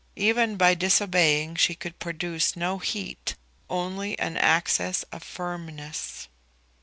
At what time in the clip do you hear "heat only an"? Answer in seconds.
2.79-4.35